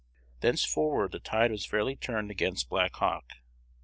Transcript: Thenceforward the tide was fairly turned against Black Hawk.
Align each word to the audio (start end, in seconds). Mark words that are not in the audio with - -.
Thenceforward 0.39 1.11
the 1.11 1.19
tide 1.19 1.51
was 1.51 1.63
fairly 1.67 1.95
turned 1.95 2.31
against 2.31 2.69
Black 2.69 2.95
Hawk. 2.95 3.33